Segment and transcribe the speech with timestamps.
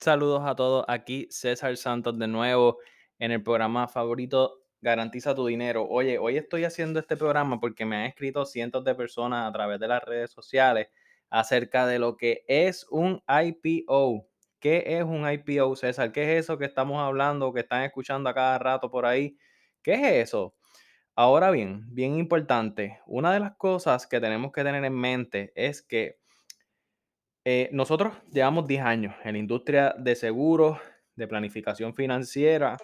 [0.00, 2.78] Saludos a todos, aquí César Santos de nuevo
[3.18, 5.88] en el programa favorito Garantiza tu dinero.
[5.88, 9.80] Oye, hoy estoy haciendo este programa porque me han escrito cientos de personas a través
[9.80, 10.86] de las redes sociales
[11.30, 14.28] acerca de lo que es un IPO.
[14.60, 16.12] ¿Qué es un IPO, César?
[16.12, 19.36] ¿Qué es eso que estamos hablando, que están escuchando a cada rato por ahí?
[19.82, 20.54] ¿Qué es eso?
[21.16, 25.82] Ahora bien, bien importante, una de las cosas que tenemos que tener en mente es
[25.82, 26.20] que
[27.44, 30.78] eh, nosotros llevamos 10 años en la industria de seguros,
[31.16, 32.76] de planificación financiera,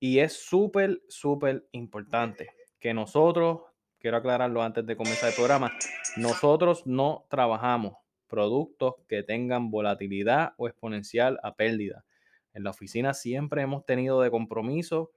[0.00, 3.62] y es súper, súper importante que nosotros,
[3.98, 5.72] quiero aclararlo antes de comenzar el programa,
[6.16, 7.94] nosotros no trabajamos
[8.28, 12.04] productos que tengan volatilidad o exponencial a pérdida.
[12.52, 15.12] En la oficina siempre hemos tenido de compromiso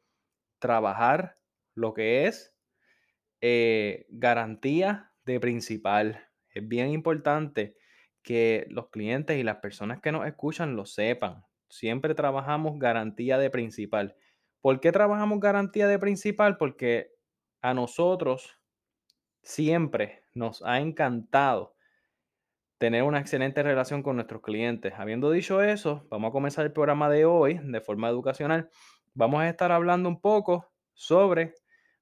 [0.60, 1.38] trabajar
[1.76, 2.54] lo que es
[3.42, 6.28] eh, garantía de principal.
[6.50, 7.76] Es bien importante
[8.24, 11.44] que los clientes y las personas que nos escuchan lo sepan.
[11.70, 14.16] Siempre trabajamos garantía de principal.
[14.62, 16.58] ¿Por qué trabajamos garantía de principal?
[16.58, 17.12] Porque
[17.62, 18.60] a nosotros
[19.42, 21.76] siempre nos ha encantado
[22.78, 24.94] tener una excelente relación con nuestros clientes.
[24.98, 28.70] Habiendo dicho eso, vamos a comenzar el programa de hoy de forma educacional.
[29.14, 31.54] Vamos a estar hablando un poco sobre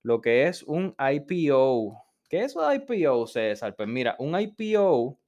[0.03, 2.01] lo que es un IPO.
[2.29, 3.75] ¿Qué es un IPO, César?
[3.75, 5.18] Pues mira, un IPO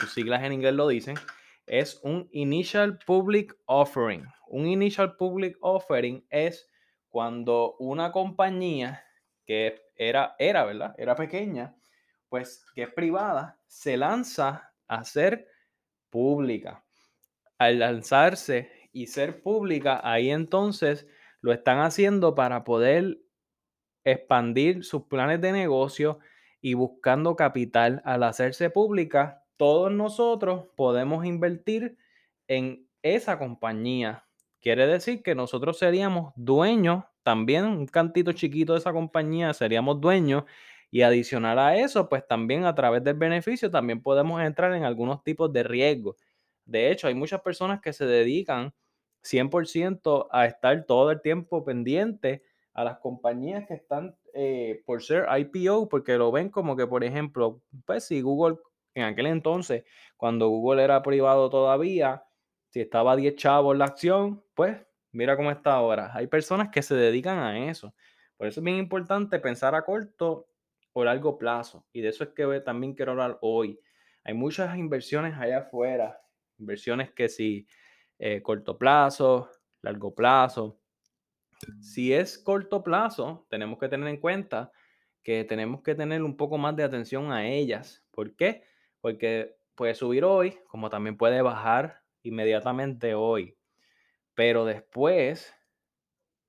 [0.00, 1.16] sus siglas en inglés lo dicen,
[1.66, 4.26] es un Initial Public Offering.
[4.48, 6.68] Un Initial Public Offering es
[7.08, 9.04] cuando una compañía
[9.46, 10.94] que era, era, ¿verdad?
[10.98, 11.74] Era pequeña,
[12.28, 15.48] pues que es privada, se lanza a ser
[16.10, 16.84] pública.
[17.58, 21.06] Al lanzarse y ser pública, ahí entonces
[21.40, 23.18] lo están haciendo para poder
[24.04, 26.18] expandir sus planes de negocio
[26.60, 31.98] y buscando capital al hacerse pública todos nosotros podemos invertir
[32.46, 34.24] en esa compañía.
[34.60, 40.44] Quiere decir que nosotros seríamos dueños, también un cantito chiquito de esa compañía, seríamos dueños.
[40.90, 45.22] Y adicional a eso, pues también a través del beneficio, también podemos entrar en algunos
[45.22, 46.16] tipos de riesgos.
[46.64, 48.72] De hecho, hay muchas personas que se dedican
[49.22, 52.42] 100% a estar todo el tiempo pendiente
[52.72, 57.04] a las compañías que están eh, por ser IPO, porque lo ven como que, por
[57.04, 58.58] ejemplo, pues si Google
[58.98, 59.84] en aquel entonces,
[60.16, 62.24] cuando Google era privado todavía,
[62.68, 64.76] si estaba 10 chavos la acción, pues
[65.12, 66.10] mira cómo está ahora.
[66.14, 67.94] Hay personas que se dedican a eso.
[68.36, 70.48] Por eso es bien importante pensar a corto
[70.92, 71.86] o largo plazo.
[71.92, 73.80] Y de eso es que también quiero hablar hoy.
[74.24, 76.20] Hay muchas inversiones allá afuera.
[76.58, 77.66] Inversiones que si
[78.18, 79.50] eh, corto plazo,
[79.82, 80.80] largo plazo.
[81.80, 84.70] Si es corto plazo, tenemos que tener en cuenta
[85.22, 88.04] que tenemos que tener un poco más de atención a ellas.
[88.10, 88.64] ¿Por qué?
[89.00, 93.56] Porque puede subir hoy, como también puede bajar inmediatamente hoy.
[94.34, 95.54] Pero después,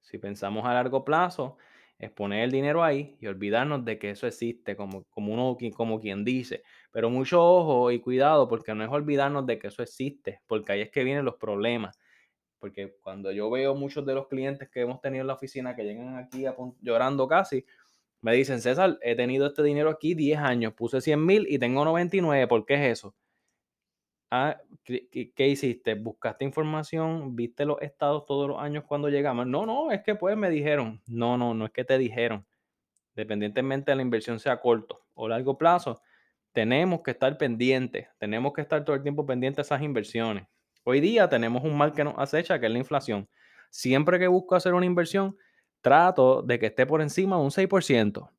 [0.02, 1.58] si pensamos a largo plazo,
[2.00, 6.00] es poner el dinero ahí y olvidarnos de que eso existe, como, como uno como
[6.00, 6.64] quien dice.
[6.92, 10.82] Pero mucho ojo y cuidado, porque no es olvidarnos de que eso existe, porque ahí
[10.82, 12.00] es que vienen los problemas.
[12.58, 15.84] Porque cuando yo veo muchos de los clientes que hemos tenido en la oficina que
[15.84, 16.46] llegan aquí
[16.82, 17.66] llorando casi,
[18.22, 21.86] me dicen, César, he tenido este dinero aquí 10 años, puse 100 mil y tengo
[21.86, 23.16] 99, ¿por qué es eso?
[24.32, 25.96] Ah, ¿qué, hiciste?
[25.96, 27.36] ¿Buscaste información?
[27.36, 29.48] ¿Viste los estados todos los años cuando llegamos?
[29.48, 31.02] No, no, es que pues me dijeron.
[31.08, 32.46] No, no, no es que te dijeron.
[33.16, 36.02] Dependientemente de la inversión sea corto o largo plazo,
[36.52, 40.48] tenemos que estar pendientes, tenemos que estar todo el tiempo pendientes de esas inversiones.
[40.84, 43.28] Hoy día tenemos un mal que nos acecha, que es la inflación.
[43.72, 45.38] Siempre que busco hacer una inversión,
[45.82, 48.30] trato de que esté por encima de un 6%.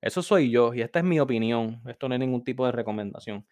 [0.00, 1.82] Eso soy yo y esta es mi opinión.
[1.86, 3.46] Esto no es ningún tipo de recomendación.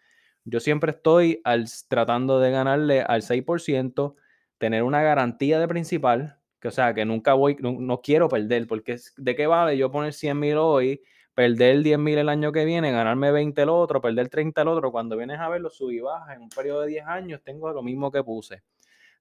[0.45, 1.41] Yo siempre estoy
[1.87, 4.15] tratando de ganarle al 6%,
[4.57, 8.97] tener una garantía de principal, que o sea, que nunca voy, no, quiero perder, porque
[9.17, 12.91] ¿de qué vale yo poner 100 mil hoy, perder 10 mil el año que viene,
[12.91, 14.91] ganarme 20 el otro, perder 30 el otro?
[14.91, 17.83] Cuando vienes a verlo, subí y baja en un periodo de 10 años, tengo lo
[17.83, 18.63] mismo que puse.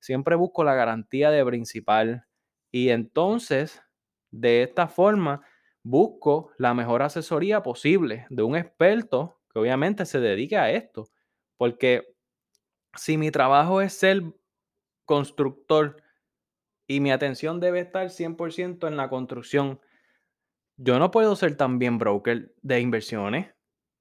[0.00, 2.24] Siempre busco la garantía de principal
[2.70, 3.82] y entonces
[4.30, 5.42] de esta forma,
[5.82, 11.08] busco la mejor asesoría posible de un experto que obviamente se dedique a esto.
[11.56, 12.14] Porque
[12.94, 14.22] si mi trabajo es ser
[15.04, 16.02] constructor
[16.86, 19.80] y mi atención debe estar 100% en la construcción,
[20.76, 23.54] yo no puedo ser también broker de inversiones.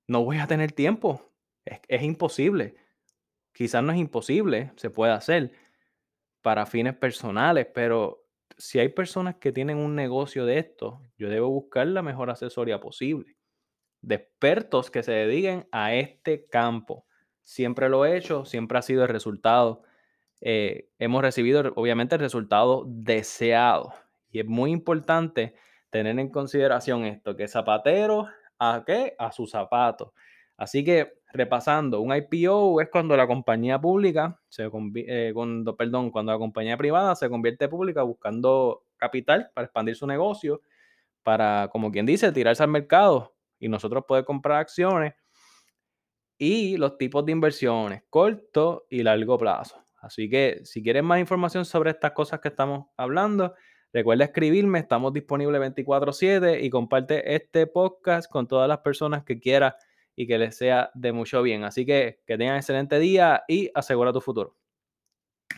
[0.07, 1.33] No voy a tener tiempo.
[1.65, 2.75] Es, es imposible.
[3.53, 5.51] Quizás no es imposible, se puede hacer
[6.43, 8.26] para fines personales, pero
[8.57, 12.79] si hay personas que tienen un negocio de esto, yo debo buscar la mejor asesoría
[12.79, 13.37] posible.
[14.01, 17.05] De expertos que se dediquen a este campo.
[17.43, 19.83] Siempre lo he hecho, siempre ha sido el resultado.
[20.41, 23.93] eh, hemos recibido obviamente el resultado deseado.
[24.31, 25.55] Y es muy importante
[25.89, 28.27] tener en consideración esto, que zapatero
[28.59, 29.15] a qué?
[29.19, 30.13] A su zapato.
[30.57, 36.31] Así que repasando, un IPO es cuando la compañía pública, se, eh, cuando, perdón, cuando
[36.31, 40.61] la compañía privada se convierte pública buscando capital para expandir su negocio,
[41.23, 45.13] para, como quien dice, tirarse al mercado y nosotros poder comprar acciones
[46.37, 49.83] y los tipos de inversiones, corto y largo plazo.
[49.99, 53.55] Así que si quieres más información sobre estas cosas que estamos hablando,
[53.91, 59.73] recuerda escribirme, estamos disponibles 24/7 y comparte este podcast con todas las personas que quieras
[60.17, 61.63] y que les sea de mucho bien.
[61.63, 64.57] Así que que tengan excelente día y asegura tu futuro.